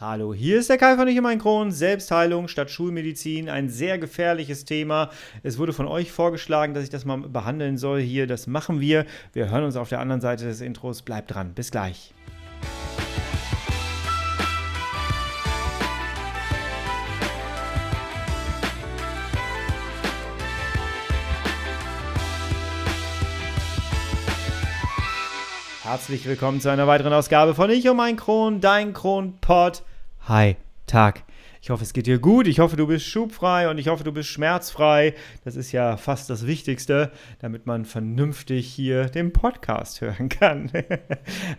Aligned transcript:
Hallo, 0.00 0.32
hier 0.32 0.60
ist 0.60 0.70
der 0.70 0.78
Kai 0.78 0.94
von 0.94 1.08
Ich 1.08 1.20
mein 1.20 1.40
Kron. 1.40 1.72
Selbstheilung 1.72 2.46
statt 2.46 2.70
Schulmedizin, 2.70 3.48
ein 3.48 3.68
sehr 3.68 3.98
gefährliches 3.98 4.64
Thema. 4.64 5.10
Es 5.42 5.58
wurde 5.58 5.72
von 5.72 5.88
euch 5.88 6.12
vorgeschlagen, 6.12 6.72
dass 6.72 6.84
ich 6.84 6.90
das 6.90 7.04
mal 7.04 7.18
behandeln 7.18 7.76
soll 7.78 8.00
hier. 8.00 8.28
Das 8.28 8.46
machen 8.46 8.78
wir. 8.78 9.06
Wir 9.32 9.50
hören 9.50 9.64
uns 9.64 9.74
auf 9.74 9.88
der 9.88 9.98
anderen 9.98 10.20
Seite 10.20 10.44
des 10.44 10.60
Intros. 10.60 11.02
Bleibt 11.02 11.34
dran. 11.34 11.52
Bis 11.52 11.72
gleich. 11.72 12.14
Herzlich 25.82 26.24
willkommen 26.28 26.60
zu 26.60 26.70
einer 26.70 26.86
weiteren 26.86 27.14
Ausgabe 27.14 27.56
von 27.56 27.68
Ich 27.70 27.88
und 27.88 27.96
mein 27.96 28.14
Kron, 28.14 28.60
dein 28.60 28.92
Kronpott. 28.92 29.82
Hi, 30.28 30.56
Tag. 30.86 31.22
Ich 31.62 31.70
hoffe, 31.70 31.84
es 31.84 31.94
geht 31.94 32.06
dir 32.06 32.18
gut. 32.18 32.46
Ich 32.48 32.58
hoffe, 32.60 32.76
du 32.76 32.86
bist 32.86 33.06
schubfrei 33.06 33.70
und 33.70 33.78
ich 33.78 33.88
hoffe, 33.88 34.04
du 34.04 34.12
bist 34.12 34.28
schmerzfrei. 34.28 35.14
Das 35.42 35.56
ist 35.56 35.72
ja 35.72 35.96
fast 35.96 36.28
das 36.28 36.46
Wichtigste, 36.46 37.12
damit 37.38 37.64
man 37.64 37.86
vernünftig 37.86 38.68
hier 38.68 39.06
den 39.06 39.32
Podcast 39.32 40.00
hören 40.02 40.28
kann. 40.28 40.70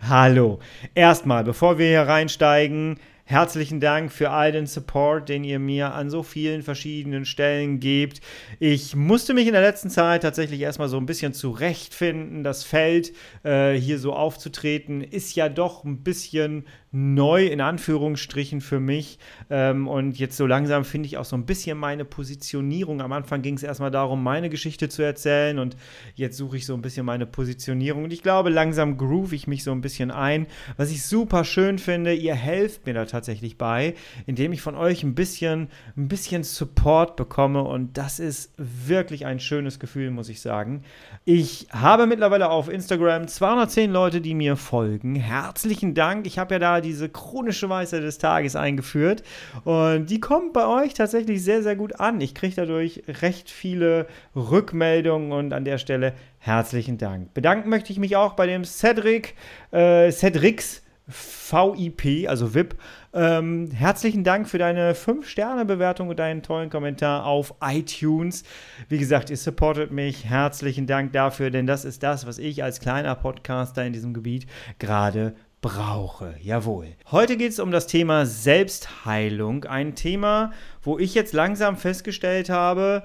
Hallo. 0.08 0.60
Erstmal, 0.94 1.42
bevor 1.42 1.78
wir 1.78 1.88
hier 1.88 2.02
reinsteigen, 2.02 3.00
Herzlichen 3.30 3.78
Dank 3.78 4.10
für 4.10 4.32
all 4.32 4.50
den 4.50 4.66
Support, 4.66 5.28
den 5.28 5.44
ihr 5.44 5.60
mir 5.60 5.94
an 5.94 6.10
so 6.10 6.24
vielen 6.24 6.64
verschiedenen 6.64 7.24
Stellen 7.24 7.78
gebt. 7.78 8.20
Ich 8.58 8.96
musste 8.96 9.34
mich 9.34 9.46
in 9.46 9.52
der 9.52 9.62
letzten 9.62 9.88
Zeit 9.88 10.22
tatsächlich 10.22 10.60
erstmal 10.60 10.88
so 10.88 10.96
ein 10.96 11.06
bisschen 11.06 11.32
zurechtfinden. 11.32 12.42
Das 12.42 12.64
Feld 12.64 13.12
äh, 13.44 13.74
hier 13.74 14.00
so 14.00 14.14
aufzutreten 14.14 15.00
ist 15.00 15.36
ja 15.36 15.48
doch 15.48 15.84
ein 15.84 16.02
bisschen 16.02 16.64
neu 16.90 17.46
in 17.46 17.60
Anführungsstrichen 17.60 18.60
für 18.60 18.80
mich. 18.80 19.20
Ähm, 19.48 19.86
und 19.86 20.18
jetzt 20.18 20.36
so 20.36 20.44
langsam 20.44 20.84
finde 20.84 21.06
ich 21.06 21.16
auch 21.16 21.24
so 21.24 21.36
ein 21.36 21.46
bisschen 21.46 21.78
meine 21.78 22.04
Positionierung. 22.04 23.00
Am 23.00 23.12
Anfang 23.12 23.42
ging 23.42 23.54
es 23.54 23.62
erstmal 23.62 23.92
darum, 23.92 24.24
meine 24.24 24.50
Geschichte 24.50 24.88
zu 24.88 25.02
erzählen 25.02 25.60
und 25.60 25.76
jetzt 26.16 26.36
suche 26.36 26.56
ich 26.56 26.66
so 26.66 26.74
ein 26.74 26.82
bisschen 26.82 27.06
meine 27.06 27.26
Positionierung. 27.26 28.02
Und 28.02 28.12
ich 28.12 28.24
glaube, 28.24 28.50
langsam 28.50 28.98
groove 28.98 29.34
ich 29.34 29.46
mich 29.46 29.62
so 29.62 29.70
ein 29.70 29.82
bisschen 29.82 30.10
ein. 30.10 30.48
Was 30.76 30.90
ich 30.90 31.04
super 31.04 31.44
schön 31.44 31.78
finde, 31.78 32.12
ihr 32.12 32.34
helft 32.34 32.86
mir 32.86 32.94
da 32.94 33.04
tatsächlich 33.04 33.19
bei, 33.58 33.94
indem 34.26 34.52
ich 34.52 34.62
von 34.62 34.74
euch 34.74 35.02
ein 35.02 35.14
bisschen, 35.14 35.68
ein 35.96 36.08
bisschen 36.08 36.42
Support 36.42 37.16
bekomme. 37.16 37.62
Und 37.62 37.96
das 37.96 38.18
ist 38.18 38.52
wirklich 38.56 39.26
ein 39.26 39.40
schönes 39.40 39.78
Gefühl, 39.78 40.10
muss 40.10 40.28
ich 40.28 40.40
sagen. 40.40 40.82
Ich 41.24 41.68
habe 41.70 42.06
mittlerweile 42.06 42.50
auf 42.50 42.68
Instagram 42.68 43.28
210 43.28 43.90
Leute, 43.90 44.20
die 44.20 44.34
mir 44.34 44.56
folgen. 44.56 45.14
Herzlichen 45.14 45.94
Dank. 45.94 46.26
Ich 46.26 46.38
habe 46.38 46.54
ja 46.54 46.58
da 46.58 46.80
diese 46.80 47.08
chronische 47.08 47.68
Weisheit 47.68 48.02
des 48.02 48.18
Tages 48.18 48.56
eingeführt. 48.56 49.22
Und 49.64 50.10
die 50.10 50.20
kommt 50.20 50.52
bei 50.52 50.66
euch 50.66 50.94
tatsächlich 50.94 51.42
sehr, 51.42 51.62
sehr 51.62 51.76
gut 51.76 52.00
an. 52.00 52.20
Ich 52.20 52.34
kriege 52.34 52.54
dadurch 52.56 53.02
recht 53.08 53.50
viele 53.50 54.06
Rückmeldungen 54.34 55.32
und 55.32 55.52
an 55.52 55.64
der 55.64 55.78
Stelle 55.78 56.14
herzlichen 56.38 56.98
Dank. 56.98 57.34
Bedanken 57.34 57.68
möchte 57.68 57.92
ich 57.92 57.98
mich 57.98 58.16
auch 58.16 58.32
bei 58.32 58.46
dem 58.46 58.64
Cedric, 58.64 59.34
äh, 59.72 60.10
Cedrics 60.10 60.82
VIP, 61.10 62.28
also 62.28 62.54
VIP. 62.54 62.76
Ähm, 63.12 63.70
herzlichen 63.72 64.24
Dank 64.24 64.48
für 64.48 64.58
deine 64.58 64.94
5-Sterne-Bewertung 64.94 66.08
und 66.08 66.18
deinen 66.18 66.42
tollen 66.42 66.70
Kommentar 66.70 67.26
auf 67.26 67.54
iTunes. 67.60 68.44
Wie 68.88 68.98
gesagt, 68.98 69.30
ihr 69.30 69.36
supportet 69.36 69.90
mich. 69.90 70.24
Herzlichen 70.24 70.86
Dank 70.86 71.12
dafür, 71.12 71.50
denn 71.50 71.66
das 71.66 71.84
ist 71.84 72.02
das, 72.02 72.26
was 72.26 72.38
ich 72.38 72.62
als 72.62 72.80
kleiner 72.80 73.14
Podcaster 73.14 73.84
in 73.84 73.92
diesem 73.92 74.14
Gebiet 74.14 74.46
gerade 74.78 75.34
brauche. 75.60 76.34
Jawohl. 76.40 76.88
Heute 77.10 77.36
geht 77.36 77.52
es 77.52 77.58
um 77.58 77.70
das 77.70 77.86
Thema 77.86 78.26
Selbstheilung. 78.26 79.64
Ein 79.64 79.94
Thema, 79.94 80.52
wo 80.82 80.98
ich 80.98 81.14
jetzt 81.14 81.32
langsam 81.32 81.76
festgestellt 81.76 82.48
habe, 82.48 83.02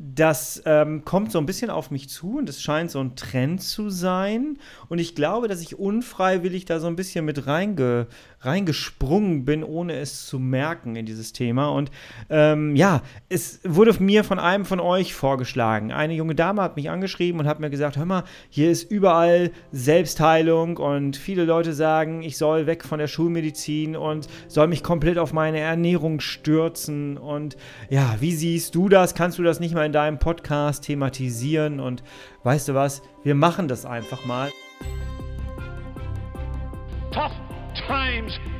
das 0.00 0.62
ähm, 0.64 1.04
kommt 1.04 1.32
so 1.32 1.40
ein 1.40 1.46
bisschen 1.46 1.70
auf 1.70 1.90
mich 1.90 2.08
zu 2.08 2.38
und 2.38 2.48
es 2.48 2.62
scheint 2.62 2.88
so 2.92 3.00
ein 3.00 3.16
Trend 3.16 3.60
zu 3.60 3.90
sein. 3.90 4.58
Und 4.88 5.00
ich 5.00 5.16
glaube, 5.16 5.48
dass 5.48 5.60
ich 5.60 5.76
unfreiwillig 5.76 6.64
da 6.66 6.78
so 6.78 6.86
ein 6.86 6.94
bisschen 6.94 7.24
mit 7.24 7.48
reinge, 7.48 8.06
reingesprungen 8.40 9.44
bin, 9.44 9.64
ohne 9.64 9.94
es 9.94 10.26
zu 10.26 10.38
merken 10.38 10.96
in 10.96 11.06
dieses 11.06 11.32
Thema. 11.32 11.68
Und 11.68 11.90
ähm, 12.30 12.76
ja, 12.76 13.02
es 13.28 13.60
wurde 13.64 13.94
mir 14.02 14.22
von 14.22 14.38
einem 14.38 14.64
von 14.64 14.80
euch 14.80 15.14
vorgeschlagen. 15.14 15.92
Eine 15.92 16.14
junge 16.14 16.34
Dame 16.34 16.62
hat 16.62 16.76
mich 16.76 16.90
angeschrieben 16.90 17.40
und 17.40 17.46
hat 17.46 17.60
mir 17.60 17.70
gesagt, 17.70 17.96
hör 17.96 18.04
mal, 18.04 18.24
hier 18.48 18.70
ist 18.70 18.90
überall 18.90 19.50
Selbstheilung 19.72 20.76
und 20.76 21.16
viele 21.16 21.44
Leute 21.44 21.72
sagen, 21.72 22.22
ich 22.22 22.38
soll 22.38 22.66
weg 22.66 22.84
von 22.84 22.98
der 22.98 23.08
Schulmedizin 23.08 23.96
und 23.96 24.28
soll 24.46 24.68
mich 24.68 24.82
komplett 24.82 25.18
auf 25.18 25.32
meine 25.32 25.58
Ernährung 25.58 26.20
stürzen. 26.20 27.16
Und 27.16 27.56
ja, 27.90 28.16
wie 28.20 28.34
siehst 28.34 28.74
du 28.74 28.88
das? 28.88 29.14
Kannst 29.14 29.38
du 29.38 29.42
das 29.42 29.58
nicht 29.58 29.74
mal 29.74 29.86
in 29.86 29.92
deinem 29.92 30.18
Podcast 30.18 30.84
thematisieren? 30.84 31.80
Und 31.80 32.04
weißt 32.44 32.68
du 32.68 32.74
was? 32.74 33.02
Wir 33.24 33.34
machen 33.34 33.66
das 33.66 33.84
einfach 33.84 34.24
mal. 34.24 34.50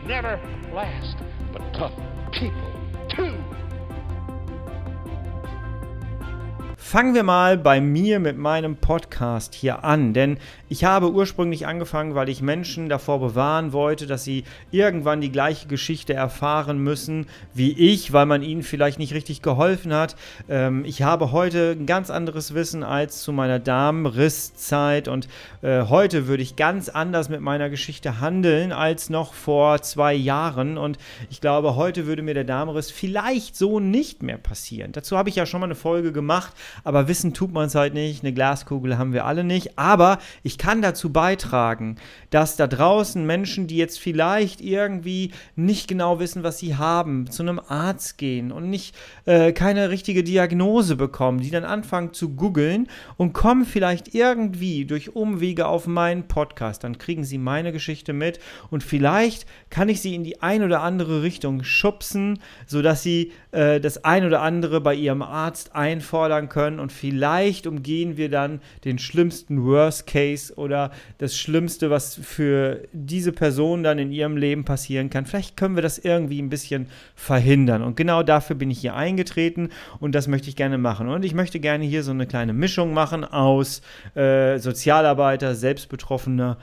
Never 0.08 0.40
last, 0.72 1.18
but 1.52 1.60
tough 1.74 1.92
people 2.32 2.87
Fangen 6.88 7.14
wir 7.14 7.22
mal 7.22 7.58
bei 7.58 7.82
mir 7.82 8.18
mit 8.18 8.38
meinem 8.38 8.76
Podcast 8.76 9.54
hier 9.54 9.84
an, 9.84 10.14
denn 10.14 10.38
ich 10.70 10.84
habe 10.84 11.12
ursprünglich 11.12 11.66
angefangen, 11.66 12.14
weil 12.14 12.30
ich 12.30 12.40
Menschen 12.40 12.88
davor 12.88 13.20
bewahren 13.20 13.74
wollte, 13.74 14.06
dass 14.06 14.24
sie 14.24 14.44
irgendwann 14.70 15.20
die 15.20 15.30
gleiche 15.30 15.68
Geschichte 15.68 16.14
erfahren 16.14 16.78
müssen 16.78 17.26
wie 17.52 17.72
ich, 17.72 18.14
weil 18.14 18.24
man 18.24 18.42
ihnen 18.42 18.62
vielleicht 18.62 18.98
nicht 18.98 19.12
richtig 19.12 19.42
geholfen 19.42 19.92
hat. 19.92 20.16
Ähm, 20.48 20.82
ich 20.86 21.02
habe 21.02 21.30
heute 21.30 21.76
ein 21.78 21.84
ganz 21.84 22.08
anderes 22.08 22.54
Wissen 22.54 22.82
als 22.82 23.20
zu 23.20 23.34
meiner 23.34 23.58
Darmrisszeit 23.58 25.08
und 25.08 25.28
äh, 25.60 25.82
heute 25.82 26.26
würde 26.26 26.42
ich 26.42 26.56
ganz 26.56 26.88
anders 26.88 27.28
mit 27.28 27.42
meiner 27.42 27.68
Geschichte 27.68 28.18
handeln 28.18 28.72
als 28.72 29.10
noch 29.10 29.34
vor 29.34 29.82
zwei 29.82 30.14
Jahren 30.14 30.78
und 30.78 30.96
ich 31.28 31.42
glaube, 31.42 31.76
heute 31.76 32.06
würde 32.06 32.22
mir 32.22 32.32
der 32.32 32.44
Darmriss 32.44 32.90
vielleicht 32.90 33.56
so 33.56 33.78
nicht 33.78 34.22
mehr 34.22 34.38
passieren. 34.38 34.92
Dazu 34.92 35.18
habe 35.18 35.28
ich 35.28 35.36
ja 35.36 35.44
schon 35.44 35.60
mal 35.60 35.66
eine 35.66 35.74
Folge 35.74 36.12
gemacht, 36.12 36.54
aber 36.84 37.08
wissen 37.08 37.34
tut 37.34 37.52
man 37.52 37.66
es 37.66 37.74
halt 37.74 37.94
nicht. 37.94 38.22
Eine 38.22 38.32
Glaskugel 38.32 38.98
haben 38.98 39.12
wir 39.12 39.24
alle 39.24 39.44
nicht. 39.44 39.78
Aber 39.78 40.18
ich 40.42 40.58
kann 40.58 40.82
dazu 40.82 41.12
beitragen, 41.12 41.96
dass 42.30 42.56
da 42.56 42.66
draußen 42.66 43.24
Menschen, 43.24 43.66
die 43.66 43.76
jetzt 43.76 43.98
vielleicht 43.98 44.60
irgendwie 44.60 45.32
nicht 45.56 45.88
genau 45.88 46.20
wissen, 46.20 46.42
was 46.42 46.58
sie 46.58 46.76
haben, 46.76 47.30
zu 47.30 47.42
einem 47.42 47.60
Arzt 47.60 48.18
gehen 48.18 48.52
und 48.52 48.70
nicht 48.70 48.94
äh, 49.24 49.52
keine 49.52 49.90
richtige 49.90 50.22
Diagnose 50.22 50.96
bekommen, 50.96 51.40
die 51.40 51.50
dann 51.50 51.64
anfangen 51.64 52.12
zu 52.12 52.30
googeln 52.34 52.88
und 53.16 53.32
kommen 53.32 53.64
vielleicht 53.64 54.14
irgendwie 54.14 54.84
durch 54.84 55.14
Umwege 55.14 55.66
auf 55.66 55.86
meinen 55.86 56.28
Podcast. 56.28 56.84
Dann 56.84 56.98
kriegen 56.98 57.24
sie 57.24 57.38
meine 57.38 57.72
Geschichte 57.72 58.12
mit 58.12 58.38
und 58.70 58.82
vielleicht 58.82 59.46
kann 59.70 59.88
ich 59.88 60.00
sie 60.00 60.14
in 60.14 60.24
die 60.24 60.42
ein 60.42 60.62
oder 60.62 60.82
andere 60.82 61.22
Richtung 61.22 61.64
schubsen, 61.64 62.40
sodass 62.66 63.02
sie 63.02 63.32
äh, 63.52 63.80
das 63.80 64.04
ein 64.04 64.24
oder 64.24 64.42
andere 64.42 64.80
bei 64.80 64.94
ihrem 64.94 65.22
Arzt 65.22 65.74
einfordern 65.74 66.48
können 66.48 66.67
können 66.68 66.80
und 66.80 66.92
vielleicht 66.92 67.66
umgehen 67.66 68.16
wir 68.16 68.28
dann 68.28 68.60
den 68.84 68.98
schlimmsten 68.98 69.64
Worst 69.64 70.06
Case 70.06 70.54
oder 70.54 70.90
das 71.16 71.36
Schlimmste, 71.36 71.88
was 71.88 72.14
für 72.14 72.82
diese 72.92 73.32
Person 73.32 73.82
dann 73.82 73.98
in 73.98 74.12
ihrem 74.12 74.36
Leben 74.36 74.64
passieren 74.64 75.08
kann. 75.08 75.24
Vielleicht 75.24 75.56
können 75.56 75.76
wir 75.76 75.82
das 75.82 75.98
irgendwie 75.98 76.40
ein 76.40 76.50
bisschen 76.50 76.88
verhindern 77.14 77.82
und 77.82 77.96
genau 77.96 78.22
dafür 78.22 78.56
bin 78.56 78.70
ich 78.70 78.80
hier 78.80 78.94
eingetreten 78.94 79.70
und 79.98 80.14
das 80.14 80.28
möchte 80.28 80.48
ich 80.48 80.56
gerne 80.56 80.76
machen. 80.76 81.08
Und 81.08 81.24
ich 81.24 81.34
möchte 81.34 81.58
gerne 81.58 81.84
hier 81.84 82.02
so 82.02 82.10
eine 82.10 82.26
kleine 82.26 82.52
Mischung 82.52 82.92
machen 82.92 83.24
aus 83.24 83.80
äh, 84.14 84.58
Sozialarbeiter, 84.58 85.54
Selbstbetroffener. 85.54 86.58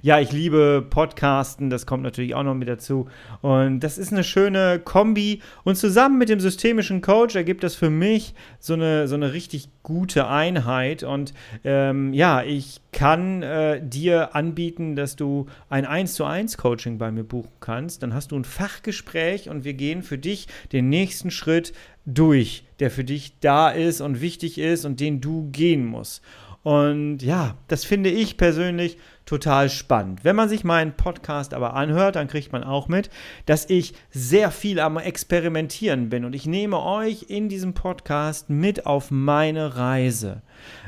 Ja, 0.00 0.18
ich 0.18 0.32
liebe 0.32 0.86
Podcasten, 0.88 1.68
das 1.68 1.84
kommt 1.84 2.02
natürlich 2.02 2.34
auch 2.34 2.42
noch 2.42 2.54
mit 2.54 2.68
dazu 2.68 3.08
und 3.42 3.80
das 3.80 3.98
ist 3.98 4.12
eine 4.12 4.24
schöne 4.24 4.78
Kombi 4.78 5.42
und 5.64 5.76
zusammen 5.76 6.18
mit 6.18 6.28
dem 6.28 6.40
systemischen 6.40 7.00
Coach 7.00 7.34
ergibt 7.34 7.64
das 7.64 7.74
für 7.74 7.90
mich 7.90 8.34
so 8.58 8.74
eine, 8.74 9.08
so 9.08 9.14
eine 9.14 9.32
richtig 9.32 9.41
gute 9.82 10.28
Einheit. 10.28 11.02
Und 11.02 11.34
ähm, 11.64 12.12
ja, 12.12 12.42
ich 12.42 12.80
kann 12.92 13.42
äh, 13.42 13.80
dir 13.82 14.34
anbieten, 14.34 14.96
dass 14.96 15.16
du 15.16 15.46
ein 15.68 15.86
1 15.86 16.14
zu 16.14 16.24
1 16.24 16.56
Coaching 16.58 16.98
bei 16.98 17.10
mir 17.10 17.24
buchen 17.24 17.52
kannst. 17.60 18.02
Dann 18.02 18.14
hast 18.14 18.32
du 18.32 18.36
ein 18.36 18.44
Fachgespräch 18.44 19.48
und 19.48 19.64
wir 19.64 19.74
gehen 19.74 20.02
für 20.02 20.18
dich 20.18 20.48
den 20.72 20.88
nächsten 20.88 21.30
Schritt 21.30 21.72
durch, 22.04 22.64
der 22.80 22.90
für 22.90 23.04
dich 23.04 23.38
da 23.40 23.70
ist 23.70 24.00
und 24.00 24.20
wichtig 24.20 24.58
ist 24.58 24.84
und 24.84 25.00
den 25.00 25.20
du 25.20 25.48
gehen 25.50 25.86
musst. 25.86 26.22
Und 26.62 27.22
ja, 27.22 27.56
das 27.68 27.84
finde 27.84 28.10
ich 28.10 28.36
persönlich 28.36 28.96
total 29.26 29.70
spannend. 29.70 30.24
Wenn 30.24 30.36
man 30.36 30.48
sich 30.48 30.64
meinen 30.64 30.92
Podcast 30.92 31.54
aber 31.54 31.74
anhört, 31.74 32.16
dann 32.16 32.28
kriegt 32.28 32.52
man 32.52 32.64
auch 32.64 32.88
mit, 32.88 33.10
dass 33.46 33.68
ich 33.68 33.94
sehr 34.10 34.50
viel 34.50 34.80
am 34.80 34.98
Experimentieren 34.98 36.08
bin 36.08 36.24
und 36.24 36.34
ich 36.34 36.46
nehme 36.46 36.80
euch 36.80 37.26
in 37.28 37.48
diesem 37.48 37.74
Podcast 37.74 38.50
mit 38.50 38.86
auf 38.86 39.10
meine 39.10 39.76
Reise. 39.76 40.42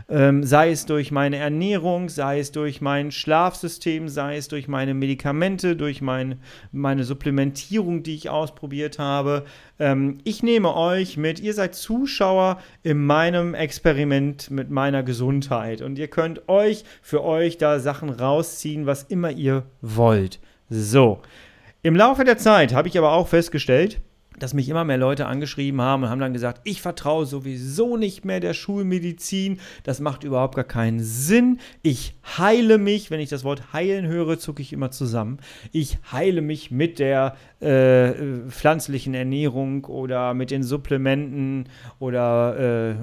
Ähm, 0.08 0.44
sei 0.44 0.70
es 0.70 0.84
durch 0.84 1.10
meine 1.10 1.36
Ernährung, 1.36 2.10
sei 2.10 2.38
es 2.38 2.52
durch 2.52 2.82
mein 2.82 3.10
Schlafsystem, 3.10 4.08
sei 4.08 4.36
es 4.36 4.48
durch 4.48 4.68
meine 4.68 4.92
Medikamente, 4.92 5.76
durch 5.76 6.02
mein, 6.02 6.40
meine 6.72 7.04
Supplementierung, 7.04 8.02
die 8.02 8.14
ich 8.14 8.28
ausprobiert 8.28 8.98
habe. 8.98 9.44
Ähm, 9.78 10.18
ich 10.24 10.42
nehme 10.42 10.74
euch 10.76 11.16
mit, 11.16 11.40
ihr 11.40 11.54
seid 11.54 11.74
Zuschauer 11.74 12.58
in 12.82 13.04
meinem 13.04 13.54
Experiment 13.54 14.50
mit 14.50 14.70
meiner 14.70 15.02
Gesundheit 15.02 15.80
und 15.80 15.98
ihr 15.98 16.08
könnt 16.08 16.48
euch 16.50 16.84
für 17.00 17.24
euch 17.24 17.56
da 17.56 17.80
Sachen 17.80 18.10
rausziehen, 18.24 18.86
was 18.86 19.04
immer 19.04 19.30
ihr 19.30 19.64
wollt. 19.80 20.40
So. 20.68 21.20
Im 21.82 21.94
Laufe 21.94 22.24
der 22.24 22.38
Zeit 22.38 22.74
habe 22.74 22.88
ich 22.88 22.96
aber 22.96 23.12
auch 23.12 23.28
festgestellt, 23.28 24.00
dass 24.38 24.54
mich 24.54 24.68
immer 24.68 24.84
mehr 24.84 24.98
Leute 24.98 25.26
angeschrieben 25.26 25.80
haben 25.80 26.04
und 26.04 26.10
haben 26.10 26.20
dann 26.20 26.32
gesagt, 26.32 26.60
ich 26.64 26.82
vertraue 26.82 27.26
sowieso 27.26 27.96
nicht 27.96 28.24
mehr 28.24 28.40
der 28.40 28.54
Schulmedizin, 28.54 29.60
das 29.82 30.00
macht 30.00 30.24
überhaupt 30.24 30.56
gar 30.56 30.64
keinen 30.64 31.00
Sinn. 31.00 31.60
Ich 31.82 32.14
heile 32.38 32.78
mich, 32.78 33.10
wenn 33.10 33.20
ich 33.20 33.30
das 33.30 33.44
Wort 33.44 33.72
heilen 33.72 34.06
höre, 34.06 34.38
zucke 34.38 34.62
ich 34.62 34.72
immer 34.72 34.90
zusammen. 34.90 35.38
Ich 35.72 35.98
heile 36.10 36.40
mich 36.40 36.70
mit 36.70 36.98
der 36.98 37.36
äh, 37.60 38.12
pflanzlichen 38.48 39.14
Ernährung 39.14 39.84
oder 39.86 40.34
mit 40.34 40.50
den 40.50 40.62
Supplementen 40.62 41.68
oder 41.98 42.92
äh, 42.92 42.94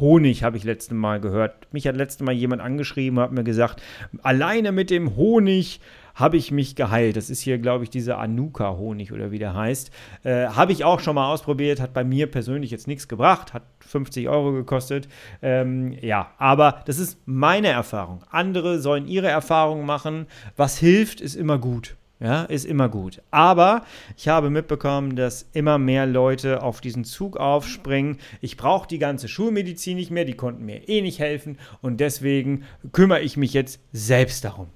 Honig 0.00 0.42
habe 0.42 0.56
ich 0.56 0.64
letztes 0.64 0.96
Mal 0.96 1.20
gehört. 1.20 1.72
Mich 1.72 1.86
hat 1.86 1.96
letztes 1.96 2.24
Mal 2.24 2.32
jemand 2.32 2.62
angeschrieben 2.62 3.18
und 3.18 3.24
hat 3.24 3.32
mir 3.32 3.44
gesagt, 3.44 3.82
alleine 4.22 4.72
mit 4.72 4.90
dem 4.90 5.16
Honig 5.16 5.80
habe 6.18 6.36
ich 6.36 6.50
mich 6.50 6.74
geheilt. 6.74 7.16
Das 7.16 7.30
ist 7.30 7.40
hier, 7.40 7.58
glaube 7.58 7.84
ich, 7.84 7.90
dieser 7.90 8.18
Anuka-Honig 8.18 9.12
oder 9.12 9.30
wie 9.30 9.38
der 9.38 9.54
heißt. 9.54 9.90
Äh, 10.24 10.48
habe 10.48 10.72
ich 10.72 10.84
auch 10.84 11.00
schon 11.00 11.14
mal 11.14 11.32
ausprobiert, 11.32 11.80
hat 11.80 11.94
bei 11.94 12.04
mir 12.04 12.26
persönlich 12.28 12.70
jetzt 12.72 12.88
nichts 12.88 13.06
gebracht, 13.06 13.54
hat 13.54 13.62
50 13.80 14.28
Euro 14.28 14.52
gekostet. 14.52 15.08
Ähm, 15.42 15.96
ja, 16.00 16.32
aber 16.38 16.82
das 16.86 16.98
ist 16.98 17.18
meine 17.24 17.68
Erfahrung. 17.68 18.24
Andere 18.30 18.80
sollen 18.80 19.06
ihre 19.06 19.28
Erfahrungen 19.28 19.86
machen. 19.86 20.26
Was 20.56 20.76
hilft, 20.78 21.20
ist 21.20 21.36
immer 21.36 21.58
gut. 21.58 21.96
Ja, 22.20 22.42
ist 22.42 22.64
immer 22.64 22.88
gut. 22.88 23.22
Aber 23.30 23.84
ich 24.16 24.26
habe 24.26 24.50
mitbekommen, 24.50 25.14
dass 25.14 25.48
immer 25.52 25.78
mehr 25.78 26.04
Leute 26.04 26.64
auf 26.64 26.80
diesen 26.80 27.04
Zug 27.04 27.36
aufspringen. 27.36 28.18
Ich 28.40 28.56
brauche 28.56 28.88
die 28.88 28.98
ganze 28.98 29.28
Schulmedizin 29.28 29.96
nicht 29.96 30.10
mehr, 30.10 30.24
die 30.24 30.34
konnten 30.34 30.64
mir 30.64 30.88
eh 30.88 31.00
nicht 31.00 31.20
helfen 31.20 31.58
und 31.80 32.00
deswegen 32.00 32.64
kümmere 32.90 33.20
ich 33.20 33.36
mich 33.36 33.52
jetzt 33.52 33.78
selbst 33.92 34.44
darum. 34.44 34.66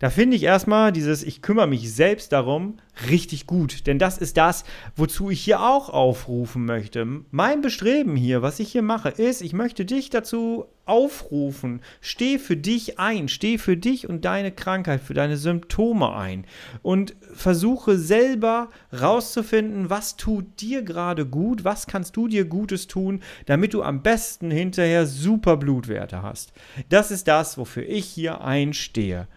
Da 0.00 0.08
finde 0.08 0.34
ich 0.34 0.44
erstmal 0.44 0.92
dieses 0.92 1.22
Ich 1.22 1.42
kümmere 1.42 1.66
mich 1.66 1.92
selbst 1.92 2.32
darum 2.32 2.78
richtig 3.10 3.46
gut. 3.46 3.86
Denn 3.86 3.98
das 3.98 4.16
ist 4.16 4.38
das, 4.38 4.64
wozu 4.96 5.28
ich 5.28 5.42
hier 5.42 5.60
auch 5.60 5.90
aufrufen 5.90 6.64
möchte. 6.64 7.06
Mein 7.30 7.60
Bestreben 7.60 8.16
hier, 8.16 8.40
was 8.40 8.60
ich 8.60 8.72
hier 8.72 8.80
mache, 8.80 9.10
ist, 9.10 9.42
ich 9.42 9.52
möchte 9.52 9.84
dich 9.84 10.08
dazu 10.08 10.64
aufrufen. 10.86 11.82
Steh 12.00 12.38
für 12.38 12.56
dich 12.56 12.98
ein. 12.98 13.28
Steh 13.28 13.58
für 13.58 13.76
dich 13.76 14.08
und 14.08 14.24
deine 14.24 14.52
Krankheit, 14.52 15.02
für 15.02 15.12
deine 15.12 15.36
Symptome 15.36 16.14
ein. 16.14 16.46
Und 16.80 17.14
versuche 17.34 17.98
selber 17.98 18.70
rauszufinden, 18.98 19.90
was 19.90 20.16
tut 20.16 20.62
dir 20.62 20.80
gerade 20.80 21.26
gut, 21.26 21.64
was 21.64 21.86
kannst 21.86 22.16
du 22.16 22.26
dir 22.26 22.46
Gutes 22.46 22.86
tun, 22.86 23.20
damit 23.44 23.74
du 23.74 23.82
am 23.82 24.00
besten 24.00 24.50
hinterher 24.50 25.04
super 25.06 25.58
Blutwerte 25.58 26.22
hast. 26.22 26.54
Das 26.88 27.10
ist 27.10 27.28
das, 27.28 27.58
wofür 27.58 27.86
ich 27.86 28.06
hier 28.06 28.40
einstehe. 28.40 29.28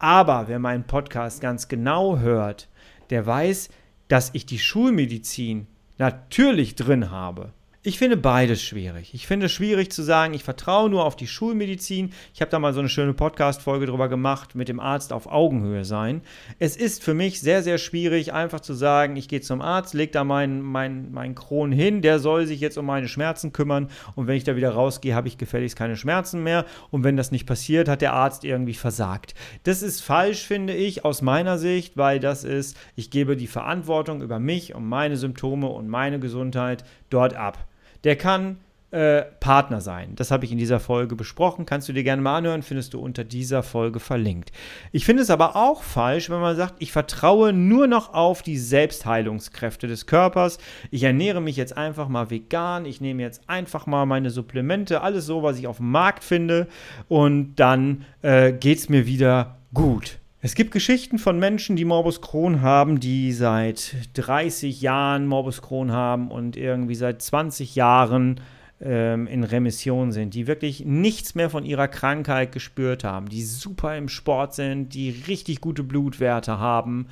Aber 0.00 0.48
wer 0.48 0.58
meinen 0.58 0.84
Podcast 0.84 1.42
ganz 1.42 1.68
genau 1.68 2.18
hört, 2.18 2.68
der 3.10 3.26
weiß, 3.26 3.68
dass 4.08 4.30
ich 4.32 4.46
die 4.46 4.58
Schulmedizin 4.58 5.66
natürlich 5.98 6.74
drin 6.74 7.10
habe. 7.10 7.52
Ich 7.82 7.96
finde 7.96 8.18
beides 8.18 8.62
schwierig. 8.62 9.14
Ich 9.14 9.26
finde 9.26 9.46
es 9.46 9.52
schwierig 9.52 9.90
zu 9.90 10.02
sagen, 10.02 10.34
ich 10.34 10.44
vertraue 10.44 10.90
nur 10.90 11.06
auf 11.06 11.16
die 11.16 11.26
Schulmedizin. 11.26 12.12
Ich 12.34 12.42
habe 12.42 12.50
da 12.50 12.58
mal 12.58 12.74
so 12.74 12.80
eine 12.80 12.90
schöne 12.90 13.14
Podcast-Folge 13.14 13.86
drüber 13.86 14.10
gemacht, 14.10 14.54
mit 14.54 14.68
dem 14.68 14.78
Arzt 14.78 15.14
auf 15.14 15.26
Augenhöhe 15.26 15.86
sein. 15.86 16.20
Es 16.58 16.76
ist 16.76 17.02
für 17.02 17.14
mich 17.14 17.40
sehr, 17.40 17.62
sehr 17.62 17.78
schwierig, 17.78 18.34
einfach 18.34 18.60
zu 18.60 18.74
sagen, 18.74 19.16
ich 19.16 19.28
gehe 19.28 19.40
zum 19.40 19.62
Arzt, 19.62 19.94
lege 19.94 20.12
da 20.12 20.24
meinen 20.24 20.60
mein, 20.60 21.10
mein 21.10 21.34
Kron 21.34 21.72
hin, 21.72 22.02
der 22.02 22.18
soll 22.18 22.44
sich 22.44 22.60
jetzt 22.60 22.76
um 22.76 22.84
meine 22.84 23.08
Schmerzen 23.08 23.54
kümmern 23.54 23.88
und 24.14 24.26
wenn 24.26 24.36
ich 24.36 24.44
da 24.44 24.56
wieder 24.56 24.72
rausgehe, 24.72 25.14
habe 25.14 25.28
ich 25.28 25.38
gefälligst 25.38 25.78
keine 25.78 25.96
Schmerzen 25.96 26.42
mehr 26.42 26.66
und 26.90 27.02
wenn 27.02 27.16
das 27.16 27.30
nicht 27.30 27.46
passiert, 27.46 27.88
hat 27.88 28.02
der 28.02 28.12
Arzt 28.12 28.44
irgendwie 28.44 28.74
versagt. 28.74 29.34
Das 29.62 29.80
ist 29.80 30.02
falsch, 30.02 30.46
finde 30.46 30.74
ich, 30.74 31.06
aus 31.06 31.22
meiner 31.22 31.56
Sicht, 31.56 31.96
weil 31.96 32.20
das 32.20 32.44
ist, 32.44 32.76
ich 32.94 33.10
gebe 33.10 33.38
die 33.38 33.46
Verantwortung 33.46 34.20
über 34.20 34.38
mich 34.38 34.74
und 34.74 34.84
meine 34.86 35.16
Symptome 35.16 35.68
und 35.68 35.88
meine 35.88 36.20
Gesundheit 36.20 36.84
dort 37.08 37.32
ab 37.32 37.66
der 38.04 38.16
kann 38.16 38.58
äh, 38.90 39.22
Partner 39.38 39.80
sein. 39.80 40.16
Das 40.16 40.32
habe 40.32 40.44
ich 40.44 40.50
in 40.50 40.58
dieser 40.58 40.80
Folge 40.80 41.14
besprochen. 41.14 41.64
Kannst 41.64 41.88
du 41.88 41.92
dir 41.92 42.02
gerne 42.02 42.22
mal 42.22 42.38
anhören, 42.38 42.62
findest 42.62 42.92
du 42.92 43.00
unter 43.00 43.22
dieser 43.22 43.62
Folge 43.62 44.00
verlinkt. 44.00 44.50
Ich 44.90 45.04
finde 45.04 45.22
es 45.22 45.30
aber 45.30 45.54
auch 45.54 45.82
falsch, 45.82 46.28
wenn 46.28 46.40
man 46.40 46.56
sagt, 46.56 46.74
ich 46.80 46.90
vertraue 46.90 47.52
nur 47.52 47.86
noch 47.86 48.14
auf 48.14 48.42
die 48.42 48.58
Selbstheilungskräfte 48.58 49.86
des 49.86 50.06
Körpers. 50.06 50.58
Ich 50.90 51.04
ernähre 51.04 51.40
mich 51.40 51.56
jetzt 51.56 51.76
einfach 51.76 52.08
mal 52.08 52.30
vegan. 52.30 52.84
Ich 52.84 53.00
nehme 53.00 53.22
jetzt 53.22 53.48
einfach 53.48 53.86
mal 53.86 54.06
meine 54.06 54.30
Supplemente, 54.30 55.02
alles 55.02 55.24
so, 55.24 55.44
was 55.44 55.58
ich 55.58 55.68
auf 55.68 55.76
dem 55.76 55.92
Markt 55.92 56.24
finde. 56.24 56.66
Und 57.08 57.54
dann 57.56 58.04
äh, 58.22 58.52
geht 58.52 58.78
es 58.78 58.88
mir 58.88 59.06
wieder 59.06 59.58
gut. 59.72 60.19
Es 60.42 60.54
gibt 60.54 60.70
Geschichten 60.70 61.18
von 61.18 61.38
Menschen, 61.38 61.76
die 61.76 61.84
Morbus 61.84 62.22
Crohn 62.22 62.62
haben, 62.62 62.98
die 62.98 63.32
seit 63.32 63.94
30 64.14 64.80
Jahren 64.80 65.26
Morbus 65.26 65.60
Crohn 65.60 65.92
haben 65.92 66.30
und 66.30 66.56
irgendwie 66.56 66.94
seit 66.94 67.20
20 67.20 67.74
Jahren 67.74 68.40
ähm, 68.80 69.26
in 69.26 69.44
Remission 69.44 70.12
sind, 70.12 70.32
die 70.32 70.46
wirklich 70.46 70.86
nichts 70.86 71.34
mehr 71.34 71.50
von 71.50 71.66
ihrer 71.66 71.88
Krankheit 71.88 72.52
gespürt 72.52 73.04
haben, 73.04 73.28
die 73.28 73.42
super 73.42 73.98
im 73.98 74.08
Sport 74.08 74.54
sind, 74.54 74.94
die 74.94 75.10
richtig 75.10 75.60
gute 75.60 75.82
Blutwerte 75.82 76.58
haben. 76.58 77.08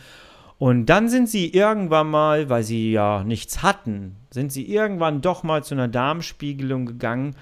Und 0.56 0.86
dann 0.86 1.10
sind 1.10 1.28
sie 1.28 1.52
irgendwann 1.52 2.08
mal, 2.08 2.48
weil 2.48 2.62
sie 2.62 2.92
ja 2.92 3.24
nichts 3.24 3.62
hatten, 3.62 4.16
sind 4.30 4.52
sie 4.52 4.66
irgendwann 4.72 5.20
doch 5.20 5.42
mal 5.42 5.62
zu 5.62 5.74
einer 5.74 5.86
Darmspiegelung 5.86 6.86
gegangen 6.86 7.36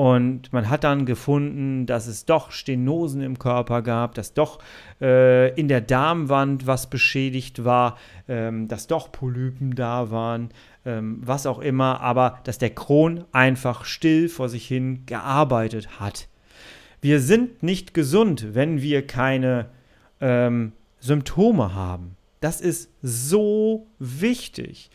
und 0.00 0.50
man 0.54 0.70
hat 0.70 0.84
dann 0.84 1.04
gefunden, 1.04 1.84
dass 1.84 2.06
es 2.06 2.24
doch 2.24 2.52
Stenosen 2.52 3.20
im 3.20 3.38
Körper 3.38 3.82
gab, 3.82 4.14
dass 4.14 4.32
doch 4.32 4.58
äh, 4.98 5.52
in 5.60 5.68
der 5.68 5.82
Darmwand 5.82 6.66
was 6.66 6.88
beschädigt 6.88 7.66
war, 7.66 7.98
ähm, 8.26 8.66
dass 8.66 8.86
doch 8.86 9.12
Polypen 9.12 9.74
da 9.74 10.10
waren, 10.10 10.52
ähm, 10.86 11.18
was 11.20 11.44
auch 11.44 11.58
immer, 11.58 12.00
aber 12.00 12.40
dass 12.44 12.56
der 12.56 12.70
Kron 12.70 13.26
einfach 13.32 13.84
still 13.84 14.30
vor 14.30 14.48
sich 14.48 14.66
hin 14.66 15.04
gearbeitet 15.04 16.00
hat. 16.00 16.28
Wir 17.02 17.20
sind 17.20 17.62
nicht 17.62 17.92
gesund, 17.92 18.54
wenn 18.54 18.80
wir 18.80 19.06
keine 19.06 19.66
ähm, 20.22 20.72
Symptome 21.00 21.74
haben. 21.74 22.16
Das 22.40 22.62
ist 22.62 22.90
so 23.02 23.86
wichtig. 23.98 24.88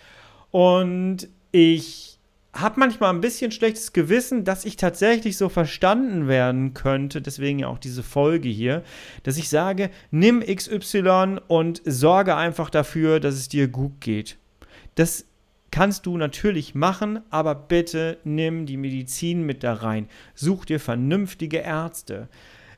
Und 0.49 1.29
ich 1.51 2.14
habe 2.55 2.79
manchmal 2.79 3.09
ein 3.09 3.21
bisschen 3.21 3.51
schlechtes 3.51 3.91
Gewissen, 3.91 4.45
dass 4.45 4.63
ich 4.63 4.77
tatsächlich 4.77 5.37
so 5.37 5.49
verstanden 5.49 6.27
werden 6.27 6.73
könnte, 6.73 7.21
deswegen 7.21 7.59
ja 7.59 7.67
auch 7.67 7.77
diese 7.77 8.01
Folge 8.01 8.47
hier, 8.47 8.83
dass 9.23 9.37
ich 9.37 9.49
sage, 9.49 9.89
nimm 10.09 10.41
XY 10.41 11.39
und 11.47 11.81
sorge 11.85 12.35
einfach 12.35 12.69
dafür, 12.69 13.19
dass 13.19 13.35
es 13.35 13.49
dir 13.49 13.67
gut 13.67 13.99
geht. 13.99 14.37
Das 14.95 15.25
kannst 15.69 16.05
du 16.05 16.15
natürlich 16.15 16.73
machen, 16.75 17.19
aber 17.29 17.53
bitte 17.53 18.17
nimm 18.23 18.65
die 18.65 18.77
Medizin 18.77 19.45
mit 19.45 19.61
da 19.61 19.73
rein. 19.73 20.07
Such 20.33 20.63
dir 20.63 20.79
vernünftige 20.79 21.57
Ärzte. 21.57 22.29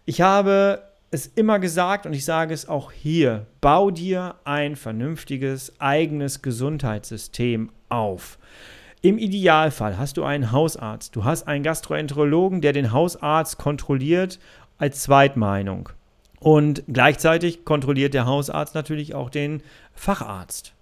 Ich 0.05 0.21
habe 0.21 0.81
es 1.11 1.27
immer 1.27 1.59
gesagt 1.59 2.07
und 2.07 2.13
ich 2.13 2.25
sage 2.25 2.55
es 2.55 2.67
auch 2.67 2.91
hier, 2.91 3.45
bau 3.61 3.91
dir 3.91 4.35
ein 4.45 4.75
vernünftiges 4.75 5.79
eigenes 5.79 6.41
Gesundheitssystem 6.41 7.69
auf. 7.89 8.39
Im 9.01 9.19
Idealfall 9.19 9.97
hast 9.97 10.17
du 10.17 10.23
einen 10.23 10.51
Hausarzt. 10.51 11.15
Du 11.15 11.23
hast 11.23 11.47
einen 11.47 11.63
Gastroenterologen, 11.63 12.61
der 12.61 12.73
den 12.73 12.91
Hausarzt 12.91 13.57
kontrolliert 13.57 14.39
als 14.79 15.01
Zweitmeinung. 15.01 15.89
Und 16.39 16.83
gleichzeitig 16.87 17.63
kontrolliert 17.63 18.13
der 18.13 18.25
Hausarzt 18.25 18.73
natürlich 18.73 19.13
auch 19.13 19.29
den 19.29 19.61
Facharzt. 19.93 20.73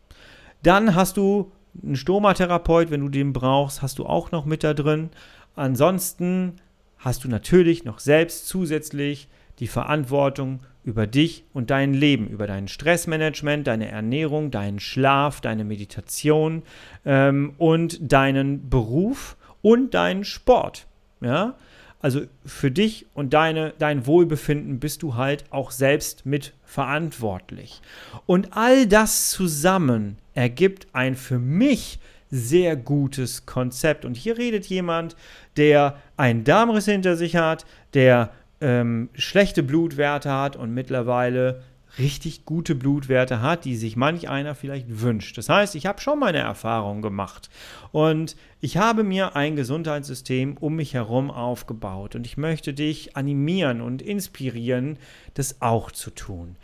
Dann 0.64 0.96
hast 0.96 1.18
du 1.18 1.52
einen 1.84 1.98
Stomatherapeut, 1.98 2.90
wenn 2.90 3.02
du 3.02 3.10
den 3.10 3.34
brauchst, 3.34 3.82
hast 3.82 4.00
du 4.00 4.06
auch 4.06 4.32
noch 4.32 4.46
mit 4.46 4.64
da 4.64 4.74
drin. 4.74 5.10
Ansonsten 5.56 6.56
hast 6.98 7.24
du 7.24 7.28
natürlich 7.30 7.84
noch 7.84 8.00
selbst 8.00 8.48
zusätzlich 8.48 9.28
die 9.60 9.68
Verantwortung 9.68 10.60
über 10.84 11.08
dich 11.08 11.44
und 11.54 11.72
dein 11.72 11.94
Leben, 11.94 12.28
über 12.28 12.46
dein 12.46 12.68
Stressmanagement, 12.68 13.66
deine 13.66 13.90
Ernährung, 13.90 14.52
deinen 14.52 14.80
Schlaf, 14.80 15.42
deine 15.42 15.64
Meditation 15.64 16.64
ähm, 17.06 17.54
und 17.58 18.12
deinen 18.12 18.70
Beruf 18.70 19.36
und 19.62 19.96
deinen 19.96 20.24
Sport. 20.24 20.86
Ja? 21.22 21.56
Also 22.02 22.22
für 22.46 22.70
dich 22.70 23.08
und 23.16 23.34
deine, 23.34 23.74
dein 23.80 24.06
Wohlbefinden 24.06 24.80
bist 24.80 25.02
du 25.02 25.16
halt 25.16 25.46
auch 25.50 25.72
selbst 25.72 26.24
mit 26.26 26.54
verantwortlich. 26.64 27.82
Und 28.28 28.56
all 28.56 28.86
das 28.86 29.32
zusammen 29.32 30.18
ergibt 30.36 30.86
ein 30.94 31.16
für 31.16 31.40
mich 31.40 31.98
sehr 32.30 32.76
gutes 32.76 33.48
Konzept. 33.48 34.06
Und 34.06 34.18
hier 34.18 34.38
redet 34.38 34.68
jemand, 34.68 35.16
der 35.58 35.98
einen 36.16 36.44
Darmriss 36.44 36.86
hinter 36.86 37.16
sich 37.16 37.36
hat, 37.36 37.66
der 37.96 38.32
ähm, 38.62 39.10
schlechte 39.14 39.64
Blutwerte 39.64 40.32
hat 40.32 40.56
und 40.56 40.74
mittlerweile 40.74 41.62
richtig 41.98 42.46
gute 42.46 42.76
Blutwerte 42.76 43.42
hat, 43.42 43.66
die 43.66 43.76
sich 43.76 43.96
manch 43.96 44.28
einer 44.30 44.56
vielleicht 44.56 45.02
wünscht. 45.02 45.38
Das 45.38 45.50
heißt, 45.50 45.76
ich 45.76 45.86
habe 45.86 46.02
schon 46.02 46.20
meine 46.20 46.40
Erfahrungen 46.40 47.02
gemacht 47.02 47.50
und 47.92 48.36
ich 48.60 48.78
habe 48.78 49.04
mir 49.04 49.36
ein 49.36 49.56
Gesundheitssystem 49.56 50.58
um 50.58 50.76
mich 50.76 50.94
herum 50.94 51.32
aufgebaut 51.32 52.16
und 52.16 52.26
ich 52.26 52.38
möchte 52.38 52.74
dich 52.74 53.16
animieren 53.16 53.82
und 53.82 54.02
inspirieren, 54.02 54.98
das 55.36 55.62
auch 55.62 55.92
zu 55.92 56.12
tun. 56.12 56.58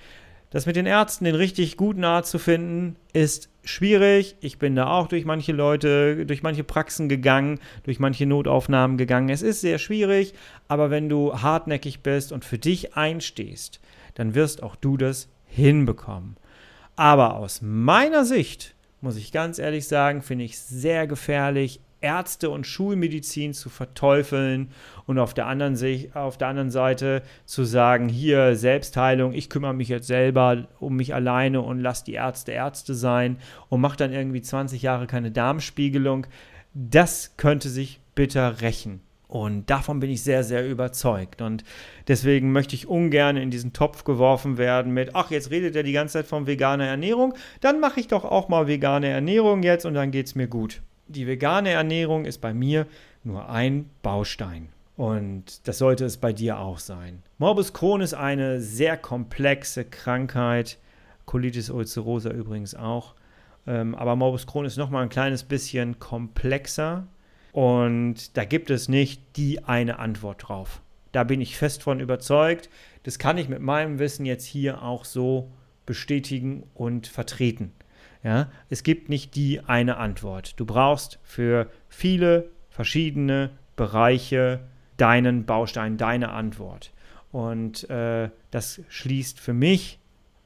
Das 0.51 0.65
mit 0.65 0.75
den 0.75 0.86
Ärzten, 0.86 1.24
den 1.24 1.36
richtig 1.36 1.77
guten 1.77 2.03
Arzt 2.03 2.29
zu 2.29 2.38
finden, 2.38 2.98
ist 3.13 3.50
schwierig. 3.63 4.36
Ich 4.41 4.60
bin 4.60 4.75
da 4.75 4.88
auch 4.88 5.08
durch 5.08 5.24
manche 5.24 5.53
Leute, 5.53 6.25
durch 6.25 6.43
manche 6.43 6.65
Praxen 6.65 7.08
gegangen, 7.08 7.60
durch 7.84 8.00
manche 8.00 8.25
Notaufnahmen 8.25 8.98
gegangen. 8.98 9.29
Es 9.29 9.43
ist 9.43 9.62
sehr 9.62 9.79
schwierig, 9.79 10.34
aber 10.67 10.89
wenn 10.89 11.08
du 11.08 11.41
hartnäckig 11.41 12.01
bist 12.01 12.34
und 12.34 12.43
für 12.43 12.58
dich 12.58 12.98
einstehst, 12.98 13.79
dann 14.15 14.36
wirst 14.36 14.62
auch 14.62 14.75
du 14.75 14.98
das 14.98 15.29
hinbekommen. 15.46 16.36
Aber 16.98 17.38
aus 17.38 17.62
meiner 17.62 18.25
Sicht, 18.25 18.75
muss 19.00 19.15
ich 19.15 19.31
ganz 19.31 19.58
ehrlich 19.58 19.88
sagen, 19.88 20.22
finde 20.22 20.43
ich 20.43 20.60
sehr 20.60 21.08
gefährlich, 21.08 21.79
Ärzte 22.01 22.50
und 22.50 22.67
Schulmedizin 22.67 23.53
zu 23.53 23.70
verteufeln 23.70 24.72
und 25.05 25.20
auf 25.20 25.34
der 25.34 25.48
anderen, 25.48 25.77
auf 26.13 26.38
der 26.38 26.48
anderen 26.48 26.72
Seite 26.72 27.22
zu 27.46 27.63
sagen, 27.63 28.10
hier 28.10 28.55
Selbstheilung, 28.55 29.34
ich 29.34 29.50
kümmere 29.50 29.74
mich 29.74 29.88
jetzt 29.88 30.08
selber 30.08 30.67
um 30.79 30.96
mich 30.96 31.13
alleine 31.13 31.62
und 31.62 31.79
lasse 31.79 32.05
die 32.05 32.13
Ärzte 32.13 32.51
Ärzte 32.51 32.96
sein 32.96 33.38
und 33.70 33.81
mache 33.81 33.98
dann 33.98 34.12
irgendwie 34.12 34.41
20 34.41 34.81
Jahre 34.81 35.08
keine 35.08 35.31
Darmspiegelung, 35.31 36.27
das 36.74 37.38
könnte 37.38 37.70
sich 37.70 38.00
bitter 38.15 38.62
rächen. 38.62 39.01
Und 39.27 39.70
davon 39.70 40.01
bin 40.01 40.10
ich 40.10 40.24
sehr, 40.24 40.43
sehr 40.43 40.70
überzeugt. 40.70 41.41
Und 41.41 41.63
deswegen 42.10 42.51
möchte 42.51 42.75
ich 42.75 42.89
ungern 42.89 43.38
in 43.38 43.50
diesen 43.50 43.72
Topf 43.72 44.03
geworfen 44.03 44.58
werden 44.58 44.93
mit, 44.93 45.15
ach, 45.15 45.31
jetzt 45.31 45.51
redet 45.51 45.74
er 45.74 45.84
die 45.84 45.93
ganze 45.93 46.13
Zeit 46.13 46.25
von 46.25 46.48
veganer 46.48 46.88
Ernährung, 46.88 47.34
dann 47.62 47.79
mache 47.79 48.01
ich 48.01 48.10
doch 48.10 48.25
auch 48.25 48.50
mal 48.50 48.67
vegane 48.67 49.08
Ernährung 49.08 49.63
jetzt 49.63 49.86
und 49.86 49.93
dann 49.93 50.12
geht 50.12 50.27
es 50.27 50.36
mir 50.36 50.48
gut 50.48 50.81
die 51.12 51.27
vegane 51.27 51.70
Ernährung 51.70 52.25
ist 52.25 52.39
bei 52.39 52.53
mir 52.53 52.88
nur 53.24 53.50
ein 53.50 53.89
Baustein. 54.01 54.70
Und 54.98 55.68
das 55.68 55.77
sollte 55.77 56.06
es 56.06 56.18
bei 56.18 56.34
dir 56.34 56.60
auch 56.60 56.80
sein. 56.80 57.24
Morbus 57.38 57.74
Crohn 57.74 58.01
ist 58.01 58.13
eine 58.13 58.62
sehr 58.62 58.98
komplexe 58.98 59.86
Krankheit. 59.86 60.77
Colitis 61.25 61.70
ulcerosa 61.70 62.30
übrigens 62.30 62.75
auch. 62.75 63.15
Ähm, 63.65 63.96
aber 63.96 64.15
Morbus 64.15 64.48
Crohn 64.48 64.65
ist 64.65 64.77
nochmal 64.77 65.03
ein 65.03 65.10
kleines 65.10 65.44
bisschen 65.44 66.00
komplexer. 66.00 67.08
Und 67.51 68.38
da 68.38 68.46
gibt 68.46 68.70
es 68.70 68.89
nicht 68.89 69.22
die 69.38 69.63
eine 69.63 70.00
Antwort 70.00 70.48
drauf. 70.48 70.82
Da 71.12 71.24
bin 71.24 71.41
ich 71.41 71.58
fest 71.58 71.84
von 71.84 72.00
überzeugt. 72.00 72.70
Das 73.03 73.20
kann 73.20 73.38
ich 73.38 73.50
mit 73.50 73.62
meinem 73.62 74.00
Wissen 74.00 74.25
jetzt 74.25 74.46
hier 74.46 74.84
auch 74.84 75.06
so 75.06 75.51
bestätigen 75.86 76.63
und 76.74 77.08
vertreten. 77.08 77.74
Ja, 78.24 78.50
es 78.70 78.84
gibt 78.84 79.10
nicht 79.10 79.36
die 79.36 79.62
eine 79.62 79.98
Antwort. 79.98 80.60
Du 80.60 80.66
brauchst 80.66 81.20
für 81.24 81.70
viele 81.90 82.50
verschiedene 82.70 83.50
Bereiche 83.75 84.60
deinen 84.98 85.46
Baustein, 85.46 85.98
deine 85.98 86.32
Antwort. 86.32 86.92
Und 87.32 87.90
äh, 87.90 88.30
das 88.51 88.82
schließt 88.90 89.40
für 89.40 89.54
mich 89.54 90.00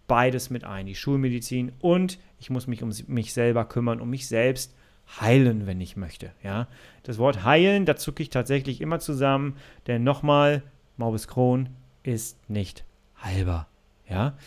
beides 0.08 0.50
mit 0.50 0.64
ein, 0.64 0.86
die 0.86 0.96
Schulmedizin 0.96 1.72
und 1.80 2.20
ich 2.40 2.50
muss 2.50 2.68
mich 2.68 2.84
um 2.84 2.92
mich 3.08 3.34
selber 3.34 3.66
kümmern, 3.66 4.00
um 4.00 4.10
mich 4.10 4.28
selbst 4.28 4.76
heilen, 5.20 5.66
wenn 5.66 5.82
ich 5.82 5.98
möchte. 5.98 6.32
Ja? 6.44 6.68
Das 7.04 7.18
Wort 7.18 7.44
heilen, 7.44 7.86
da 7.86 7.96
zucke 7.96 8.24
ich 8.24 8.30
tatsächlich 8.30 8.82
immer 8.82 9.00
zusammen, 9.00 9.58
denn 9.88 10.04
nochmal, 10.04 10.64
Morbus 10.98 11.28
Crohn 11.28 11.70
ist 12.04 12.50
nicht 12.50 12.86
heilbar. 13.22 13.68
Ja? 14.08 14.38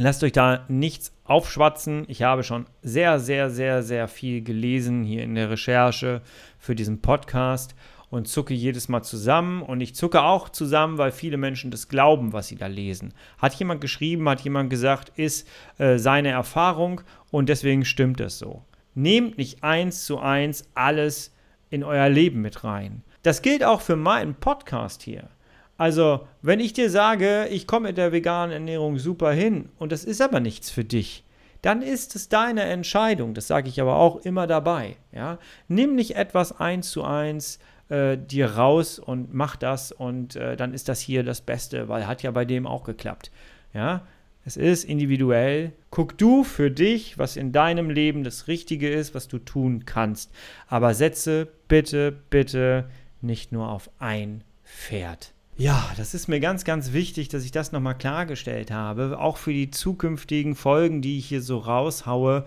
Lasst 0.00 0.22
euch 0.22 0.30
da 0.30 0.64
nichts 0.68 1.12
aufschwatzen. 1.24 2.04
Ich 2.06 2.22
habe 2.22 2.44
schon 2.44 2.66
sehr, 2.82 3.18
sehr, 3.18 3.50
sehr, 3.50 3.82
sehr 3.82 4.06
viel 4.06 4.44
gelesen 4.44 5.02
hier 5.02 5.24
in 5.24 5.34
der 5.34 5.50
Recherche 5.50 6.22
für 6.56 6.76
diesen 6.76 7.02
Podcast 7.02 7.74
und 8.08 8.28
zucke 8.28 8.54
jedes 8.54 8.88
Mal 8.88 9.02
zusammen. 9.02 9.60
Und 9.60 9.80
ich 9.80 9.96
zucke 9.96 10.22
auch 10.22 10.50
zusammen, 10.50 10.98
weil 10.98 11.10
viele 11.10 11.36
Menschen 11.36 11.72
das 11.72 11.88
glauben, 11.88 12.32
was 12.32 12.46
sie 12.46 12.54
da 12.54 12.68
lesen. 12.68 13.12
Hat 13.38 13.54
jemand 13.56 13.80
geschrieben, 13.80 14.28
hat 14.28 14.40
jemand 14.42 14.70
gesagt, 14.70 15.18
ist 15.18 15.48
äh, 15.78 15.98
seine 15.98 16.28
Erfahrung 16.28 17.00
und 17.32 17.48
deswegen 17.48 17.84
stimmt 17.84 18.20
es 18.20 18.38
so. 18.38 18.62
Nehmt 18.94 19.36
nicht 19.36 19.64
eins 19.64 20.04
zu 20.04 20.20
eins 20.20 20.68
alles 20.74 21.34
in 21.70 21.82
euer 21.82 22.08
Leben 22.08 22.40
mit 22.40 22.62
rein. 22.62 23.02
Das 23.24 23.42
gilt 23.42 23.64
auch 23.64 23.80
für 23.80 23.96
meinen 23.96 24.36
Podcast 24.36 25.02
hier. 25.02 25.28
Also, 25.78 26.26
wenn 26.42 26.58
ich 26.58 26.72
dir 26.72 26.90
sage, 26.90 27.46
ich 27.50 27.68
komme 27.68 27.88
mit 27.88 27.98
der 27.98 28.12
veganen 28.12 28.52
Ernährung 28.52 28.98
super 28.98 29.30
hin 29.30 29.70
und 29.78 29.92
das 29.92 30.04
ist 30.04 30.20
aber 30.20 30.40
nichts 30.40 30.70
für 30.70 30.84
dich, 30.84 31.24
dann 31.62 31.82
ist 31.82 32.16
es 32.16 32.28
deine 32.28 32.62
Entscheidung. 32.62 33.32
Das 33.32 33.46
sage 33.46 33.68
ich 33.68 33.80
aber 33.80 33.96
auch 33.96 34.16
immer 34.16 34.48
dabei. 34.48 34.96
Ja? 35.12 35.38
Nimm 35.68 35.94
nicht 35.94 36.16
etwas 36.16 36.58
eins 36.58 36.90
zu 36.90 37.04
eins 37.04 37.60
äh, 37.90 38.18
dir 38.18 38.56
raus 38.56 38.98
und 38.98 39.32
mach 39.32 39.54
das 39.54 39.92
und 39.92 40.34
äh, 40.34 40.56
dann 40.56 40.74
ist 40.74 40.88
das 40.88 41.00
hier 41.00 41.22
das 41.22 41.40
Beste, 41.40 41.88
weil 41.88 42.08
hat 42.08 42.24
ja 42.24 42.32
bei 42.32 42.44
dem 42.44 42.66
auch 42.66 42.82
geklappt. 42.82 43.30
Ja? 43.72 44.02
Es 44.44 44.56
ist 44.56 44.82
individuell. 44.82 45.72
Guck 45.90 46.18
du 46.18 46.42
für 46.42 46.72
dich, 46.72 47.18
was 47.18 47.36
in 47.36 47.52
deinem 47.52 47.88
Leben 47.88 48.24
das 48.24 48.48
Richtige 48.48 48.88
ist, 48.88 49.14
was 49.14 49.28
du 49.28 49.38
tun 49.38 49.84
kannst. 49.84 50.32
Aber 50.66 50.92
setze 50.94 51.46
bitte, 51.68 52.12
bitte 52.30 52.90
nicht 53.20 53.52
nur 53.52 53.68
auf 53.68 53.90
ein 54.00 54.42
Pferd. 54.64 55.34
Ja, 55.60 55.90
das 55.96 56.14
ist 56.14 56.28
mir 56.28 56.38
ganz, 56.38 56.62
ganz 56.62 56.92
wichtig, 56.92 57.30
dass 57.30 57.44
ich 57.44 57.50
das 57.50 57.72
nochmal 57.72 57.98
klargestellt 57.98 58.70
habe, 58.70 59.18
auch 59.18 59.38
für 59.38 59.52
die 59.52 59.72
zukünftigen 59.72 60.54
Folgen, 60.54 61.02
die 61.02 61.18
ich 61.18 61.26
hier 61.26 61.42
so 61.42 61.58
raushaue. 61.58 62.44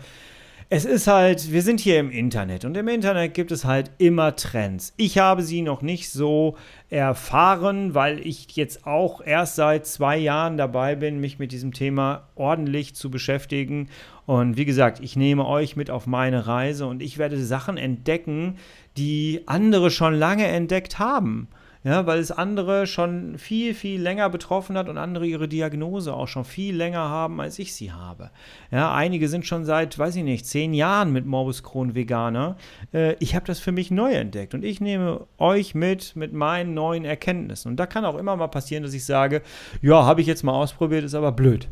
Es 0.69 0.85
ist 0.85 1.07
halt, 1.07 1.51
wir 1.51 1.61
sind 1.61 1.81
hier 1.81 1.99
im 1.99 2.09
Internet 2.09 2.63
und 2.63 2.77
im 2.77 2.87
Internet 2.87 3.33
gibt 3.33 3.51
es 3.51 3.65
halt 3.65 3.91
immer 3.97 4.37
Trends. 4.37 4.93
Ich 4.95 5.17
habe 5.17 5.43
sie 5.43 5.61
noch 5.61 5.81
nicht 5.81 6.09
so 6.09 6.55
erfahren, 6.89 7.93
weil 7.93 8.25
ich 8.25 8.55
jetzt 8.55 8.87
auch 8.87 9.19
erst 9.19 9.55
seit 9.55 9.85
zwei 9.85 10.17
Jahren 10.17 10.55
dabei 10.55 10.95
bin, 10.95 11.19
mich 11.19 11.37
mit 11.37 11.51
diesem 11.51 11.73
Thema 11.73 12.29
ordentlich 12.35 12.95
zu 12.95 13.11
beschäftigen. 13.11 13.89
Und 14.25 14.55
wie 14.55 14.63
gesagt, 14.63 15.01
ich 15.01 15.17
nehme 15.17 15.45
euch 15.45 15.75
mit 15.75 15.89
auf 15.89 16.07
meine 16.07 16.47
Reise 16.47 16.87
und 16.87 17.01
ich 17.01 17.17
werde 17.17 17.43
Sachen 17.43 17.75
entdecken, 17.75 18.55
die 18.95 19.41
andere 19.47 19.91
schon 19.91 20.13
lange 20.13 20.47
entdeckt 20.47 20.97
haben 20.97 21.49
ja, 21.83 22.05
weil 22.05 22.19
es 22.19 22.31
andere 22.31 22.85
schon 22.85 23.37
viel, 23.37 23.73
viel 23.73 24.01
länger 24.01 24.29
betroffen 24.29 24.77
hat 24.77 24.87
und 24.87 24.97
andere 24.97 25.25
ihre 25.25 25.47
Diagnose 25.47 26.13
auch 26.13 26.27
schon 26.27 26.45
viel 26.45 26.75
länger 26.75 26.99
haben, 26.99 27.41
als 27.41 27.57
ich 27.59 27.73
sie 27.73 27.91
habe. 27.91 28.31
Ja, 28.71 28.93
einige 28.93 29.27
sind 29.27 29.45
schon 29.45 29.65
seit, 29.65 29.97
weiß 29.97 30.15
ich 30.15 30.23
nicht, 30.23 30.45
zehn 30.45 30.73
Jahren 30.73 31.11
mit 31.11 31.25
Morbus 31.25 31.63
Crohn 31.63 31.95
Veganer. 31.95 32.55
Äh, 32.93 33.15
ich 33.19 33.35
habe 33.35 33.45
das 33.45 33.59
für 33.59 33.71
mich 33.71 33.91
neu 33.91 34.11
entdeckt 34.11 34.53
und 34.53 34.63
ich 34.63 34.79
nehme 34.79 35.25
euch 35.37 35.75
mit 35.75 36.15
mit 36.15 36.33
meinen 36.33 36.73
neuen 36.73 37.05
Erkenntnissen. 37.05 37.69
Und 37.69 37.77
da 37.77 37.85
kann 37.85 38.05
auch 38.05 38.17
immer 38.17 38.35
mal 38.35 38.47
passieren, 38.47 38.83
dass 38.83 38.93
ich 38.93 39.05
sage, 39.05 39.41
ja, 39.81 40.05
habe 40.05 40.21
ich 40.21 40.27
jetzt 40.27 40.43
mal 40.43 40.53
ausprobiert, 40.53 41.03
ist 41.03 41.15
aber 41.15 41.31
blöd. 41.31 41.67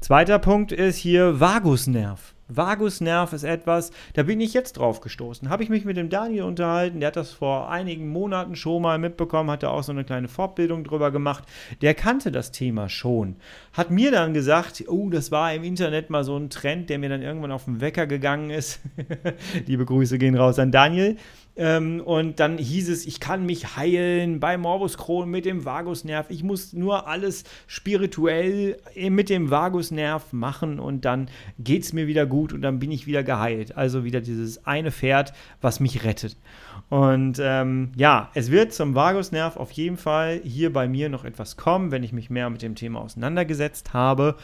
Zweiter 0.00 0.38
Punkt 0.38 0.72
ist 0.72 0.96
hier 0.96 1.40
Vagusnerv. 1.40 2.35
Vagusnerv 2.48 3.32
ist 3.32 3.44
etwas, 3.44 3.90
da 4.14 4.22
bin 4.22 4.40
ich 4.40 4.54
jetzt 4.54 4.74
drauf 4.74 5.00
gestoßen. 5.00 5.48
Habe 5.48 5.62
ich 5.62 5.68
mich 5.68 5.84
mit 5.84 5.96
dem 5.96 6.08
Daniel 6.08 6.44
unterhalten, 6.44 7.00
der 7.00 7.08
hat 7.08 7.16
das 7.16 7.32
vor 7.32 7.70
einigen 7.70 8.08
Monaten 8.08 8.56
schon 8.56 8.82
mal 8.82 8.98
mitbekommen, 8.98 9.50
hat 9.50 9.62
da 9.62 9.68
auch 9.70 9.82
so 9.82 9.92
eine 9.92 10.04
kleine 10.04 10.28
Fortbildung 10.28 10.84
drüber 10.84 11.10
gemacht. 11.10 11.44
Der 11.82 11.94
kannte 11.94 12.30
das 12.30 12.52
Thema 12.52 12.88
schon. 12.88 13.36
Hat 13.72 13.90
mir 13.90 14.10
dann 14.10 14.34
gesagt, 14.34 14.84
oh, 14.88 15.10
das 15.10 15.30
war 15.30 15.52
im 15.52 15.64
Internet 15.64 16.10
mal 16.10 16.24
so 16.24 16.36
ein 16.36 16.50
Trend, 16.50 16.90
der 16.90 16.98
mir 16.98 17.08
dann 17.08 17.22
irgendwann 17.22 17.52
auf 17.52 17.64
den 17.64 17.80
Wecker 17.80 18.06
gegangen 18.06 18.50
ist. 18.50 18.80
Liebe 19.66 19.84
Grüße 19.84 20.18
gehen 20.18 20.36
raus 20.36 20.58
an 20.58 20.70
Daniel. 20.70 21.16
Ähm, 21.56 22.00
und 22.00 22.38
dann 22.38 22.58
hieß 22.58 22.88
es, 22.90 23.06
ich 23.06 23.18
kann 23.18 23.46
mich 23.46 23.76
heilen 23.76 24.40
bei 24.40 24.58
Morbus 24.58 24.98
Crohn 24.98 25.30
mit 25.30 25.46
dem 25.46 25.64
Vagusnerv. 25.64 26.26
Ich 26.28 26.42
muss 26.42 26.72
nur 26.74 27.08
alles 27.08 27.44
spirituell 27.66 28.76
mit 29.08 29.30
dem 29.30 29.50
Vagusnerv 29.50 30.32
machen 30.32 30.78
und 30.78 31.04
dann 31.04 31.28
geht 31.58 31.84
es 31.84 31.92
mir 31.92 32.06
wieder 32.06 32.26
gut 32.26 32.52
und 32.52 32.60
dann 32.60 32.78
bin 32.78 32.90
ich 32.90 33.06
wieder 33.06 33.22
geheilt. 33.22 33.76
Also 33.76 34.04
wieder 34.04 34.20
dieses 34.20 34.66
eine 34.66 34.92
Pferd, 34.92 35.32
was 35.60 35.80
mich 35.80 36.04
rettet. 36.04 36.36
Und 36.88 37.40
ähm, 37.42 37.90
ja, 37.96 38.30
es 38.34 38.50
wird 38.50 38.72
zum 38.72 38.94
Vagusnerv 38.94 39.56
auf 39.56 39.72
jeden 39.72 39.96
Fall 39.96 40.40
hier 40.44 40.72
bei 40.72 40.86
mir 40.86 41.08
noch 41.08 41.24
etwas 41.24 41.56
kommen, 41.56 41.90
wenn 41.90 42.02
ich 42.02 42.12
mich 42.12 42.30
mehr 42.30 42.50
mit 42.50 42.62
dem 42.62 42.74
Thema 42.74 43.00
auseinandergesetzt 43.00 43.92
habe. 43.94 44.36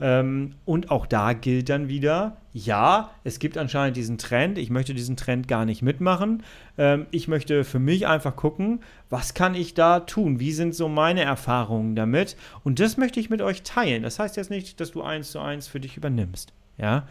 Ähm, 0.00 0.54
und 0.64 0.90
auch 0.90 1.06
da 1.06 1.32
gilt 1.32 1.68
dann 1.68 1.88
wieder, 1.88 2.36
ja, 2.52 3.10
es 3.22 3.38
gibt 3.38 3.56
anscheinend 3.56 3.96
diesen 3.96 4.18
Trend. 4.18 4.58
Ich 4.58 4.70
möchte 4.70 4.92
diesen 4.92 5.16
Trend 5.16 5.46
gar 5.46 5.64
nicht 5.64 5.82
mitmachen. 5.82 6.42
Ähm, 6.78 7.06
ich 7.12 7.28
möchte 7.28 7.64
für 7.64 7.78
mich 7.78 8.06
einfach 8.06 8.34
gucken, 8.34 8.80
was 9.08 9.34
kann 9.34 9.54
ich 9.54 9.74
da 9.74 10.00
tun? 10.00 10.40
Wie 10.40 10.52
sind 10.52 10.74
so 10.74 10.88
meine 10.88 11.22
Erfahrungen 11.22 11.94
damit? 11.94 12.36
Und 12.64 12.80
das 12.80 12.96
möchte 12.96 13.20
ich 13.20 13.30
mit 13.30 13.40
euch 13.40 13.62
teilen. 13.62 14.02
Das 14.02 14.18
heißt 14.18 14.36
jetzt 14.36 14.50
nicht, 14.50 14.80
dass 14.80 14.90
du 14.90 15.02
eins 15.02 15.30
zu 15.30 15.38
eins 15.38 15.68
für 15.68 15.78
dich 15.78 15.96
übernimmst. 15.96 16.52
Ja. 16.76 17.06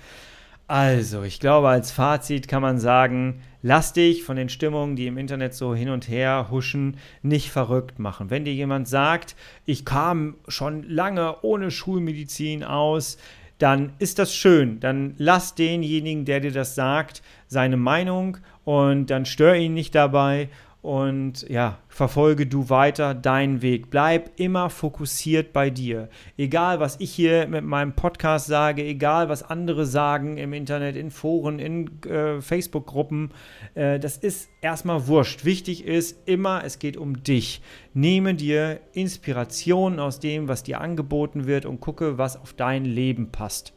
Also, 0.68 1.24
ich 1.24 1.40
glaube, 1.40 1.68
als 1.70 1.90
Fazit 1.90 2.48
kann 2.48 2.62
man 2.62 2.78
sagen, 2.78 3.42
lass 3.64 3.92
dich 3.92 4.24
von 4.24 4.36
den 4.36 4.50
Stimmungen, 4.50 4.96
die 4.96 5.08
im 5.08 5.18
Internet 5.18 5.56
so 5.56 5.74
hin 5.74 5.90
und 5.90 6.08
her 6.08 6.50
huschen, 6.52 6.98
nicht 7.24 7.50
verrückt 7.50 7.98
machen. 7.98 8.30
Wenn 8.30 8.46
dir 8.46 8.54
jemand 8.54 8.88
sagt, 8.88 9.36
ich 9.66 9.84
kam 9.84 10.36
schon 10.48 10.84
lange 10.84 11.38
ohne 11.42 11.72
Schulmedizin 11.72 12.64
aus, 12.64 13.18
dann 13.60 13.94
ist 14.00 14.20
das 14.20 14.34
schön. 14.34 14.80
Dann 14.80 15.14
lass 15.18 15.54
denjenigen, 15.54 16.26
der 16.26 16.40
dir 16.40 16.52
das 16.52 16.76
sagt, 16.76 17.22
seine 17.48 17.78
Meinung 17.78 18.38
und 18.64 19.08
dann 19.08 19.26
stör 19.26 19.56
ihn 19.56 19.74
nicht 19.74 19.94
dabei 19.94 20.50
und 20.82 21.42
ja, 21.50 21.80
verfolge 21.90 22.48
du 22.48 22.70
weiter 22.70 23.14
deinen 23.14 23.62
Weg. 23.62 23.90
Bleib 23.90 24.32
immer 24.40 24.70
fokussiert 24.70 25.52
bei 25.52 25.70
dir. 25.70 26.08
Egal, 26.38 26.80
was 26.80 27.00
ich 27.02 27.12
hier 27.12 27.48
mit 27.48 27.66
meinem 27.66 27.94
Podcast 27.94 28.48
sage, 28.48 28.84
egal, 28.84 29.28
was 29.28 29.44
andere 29.44 29.86
sagen 29.86 30.38
im 30.38 30.54
Internet, 30.54 30.96
in 30.96 31.12
Foren, 31.12 31.60
in 31.60 32.02
äh, 32.04 32.40
Facebook-Gruppen, 32.40 33.32
äh, 33.76 34.00
das 34.00 34.16
ist 34.16 34.50
erstmal 34.62 35.08
wurscht. 35.08 35.44
Wichtig 35.44 35.84
ist 35.86 36.18
immer, 36.26 36.64
es 36.64 36.80
geht 36.80 36.96
um 36.96 37.24
dich. 37.24 37.62
Nehme 37.94 38.34
dir 38.34 38.80
Inspiration 38.94 40.00
aus 40.00 40.22
dem, 40.22 40.48
was 40.48 40.64
dir 40.64 40.80
angeboten 40.80 41.46
wird 41.46 41.66
und 41.66 41.82
gucke, 41.82 42.18
was 42.18 42.40
auf 42.40 42.54
dein 42.54 42.86
Leben 42.86 43.32
passt. 43.32 43.74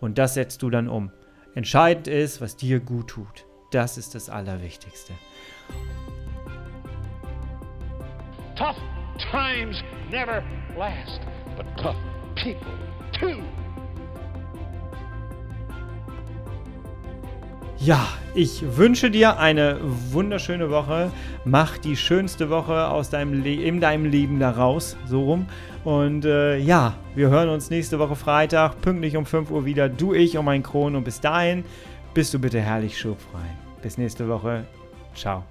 Und 0.00 0.16
das 0.16 0.34
setzt 0.34 0.62
du 0.62 0.70
dann 0.70 0.88
um. 0.88 1.10
Entscheidend 1.54 2.08
ist, 2.08 2.40
was 2.40 2.56
dir 2.56 2.80
gut 2.80 3.08
tut. 3.08 3.44
Das 3.70 3.98
ist 3.98 4.14
das 4.14 4.30
Allerwichtigste. 4.30 5.12
Tough 8.58 8.76
times 9.30 9.84
never 10.10 10.42
last, 10.76 11.20
but 11.56 11.64
tough 11.76 11.96
people 12.34 12.72
too. 13.12 13.40
Ja, 17.78 18.08
ich 18.34 18.76
wünsche 18.76 19.12
dir 19.12 19.38
eine 19.38 19.78
wunderschöne 19.80 20.70
Woche. 20.70 21.12
Mach 21.44 21.78
die 21.78 21.96
schönste 21.96 22.50
Woche 22.50 22.88
aus 22.88 23.10
deinem 23.10 23.44
in 23.44 23.80
deinem 23.80 24.04
Leben 24.04 24.40
daraus, 24.40 24.96
so 25.06 25.22
rum. 25.22 25.46
Und 25.84 26.24
äh, 26.24 26.58
ja, 26.58 26.94
wir 27.14 27.28
hören 27.28 27.50
uns 27.50 27.70
nächste 27.70 28.00
Woche 28.00 28.16
Freitag, 28.16 28.80
pünktlich 28.80 29.16
um 29.16 29.24
5 29.24 29.52
Uhr 29.52 29.64
wieder. 29.64 29.88
Du, 29.88 30.12
ich 30.12 30.36
und 30.36 30.44
mein 30.46 30.64
Kron. 30.64 30.96
Und 30.96 31.04
bis 31.04 31.20
dahin 31.20 31.64
bist 32.12 32.34
du 32.34 32.40
bitte 32.40 32.60
herrlich 32.60 32.98
schubfrei. 32.98 33.46
Bis 33.80 33.96
nächste 33.96 34.28
Woche. 34.28 34.64
Ciao. 35.14 35.44